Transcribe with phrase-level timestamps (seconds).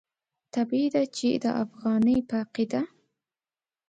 [0.53, 2.81] طبیعي ده چې د افغاني په عقیده.